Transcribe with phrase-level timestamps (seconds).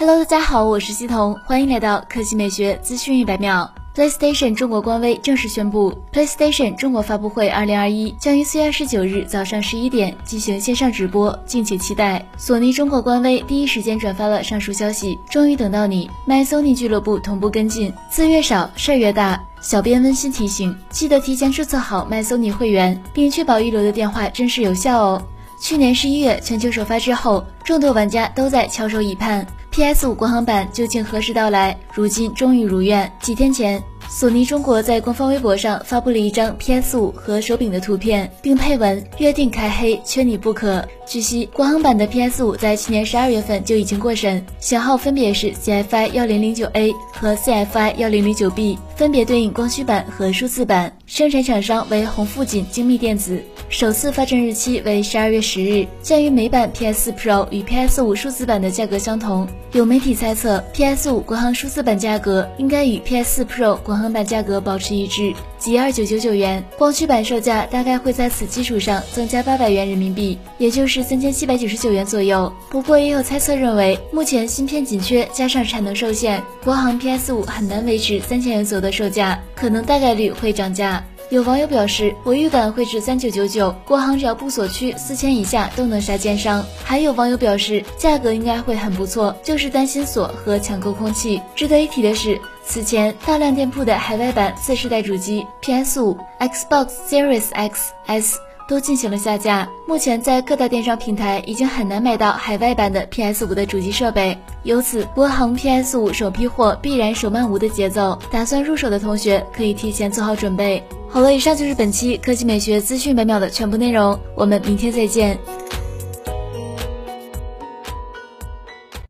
[0.00, 3.68] Hello，大家好，我是西彤，欢迎来到科技美学资讯一百秒。
[3.96, 12.24] PlayStation 中国官微正式宣布，PlayStation 中国发布会2021将于4月二十九日早上十一点进行线上直播，敬请期待。
[12.36, 17.92] 索尼中国官微第一时间转发了上述消息，终于等到你，My Sony 俱乐部同步跟进。
[18.08, 19.44] 字越少，事儿越大。
[19.60, 25.22] 小编温馨提醒，记得提前注册好 My Sony 会员，并确保预留的电话真实有效哦。
[25.60, 29.44] 去年十一月全球首发之后，众多玩家都在翘首以盼。
[29.78, 31.78] PS 五国行版究竟何时到来？
[31.94, 33.12] 如今终于如愿。
[33.20, 33.80] 几天前，
[34.10, 40.82] 索尼中国在官方微博上发布了一张 PS 五和手柄的图片，并配文“约定开黑，缺你不可”。
[41.06, 50.92] 据悉，国行版的 PS 五在去年十二月份就已经过审，型号分别是 CFI 幺零零九 A 和 CFI 幺零零九 B，分别对应光驱版和数字版。
[51.06, 53.42] 生产厂商为红富锦精密电子。
[53.70, 55.86] 首次发证日期为十二月十日。
[56.02, 66.64] 鉴于美版 PS Pro 与 PS 五数字版的价格相同，有媒体猜测 PS 五国行数字版价格应该与 PS Pro 国横版价格保持一致，即二九九九元。
[66.76, 72.52] 光驱版售价大概会在此基础上增加八百元人民币，也就是三千七百九十九元左右。
[72.70, 81.04] 不过也有猜测认为，目前芯片紧缺加上产能受限，国行 PS 五很难维持三千元左右的售价，可能大概率会涨价。
[81.30, 86.64] 有网友表示，我预感会至三九九九，国行只要不锁区，四千以下都能杀奸商。
[86.82, 91.42] 还有网友表示，价格应该会很不错，就是担心锁和抢购空气。
[91.54, 98.38] 值得一提的是，此前大量店铺的海外版次世代主机 PS 五、Xbox Series X S。
[98.68, 108.18] 都进行了下架，目前在各大电商平台已经很难买到海外版的 PS 五的主机设备，由此国行 PS 五首批货必然手慢无的节奏。
[108.30, 110.82] 打算入手的同学可以提前做好准备。
[111.08, 115.38] 好了，以上就是本期科技美学资讯百秒的全部内容，我们明天再见。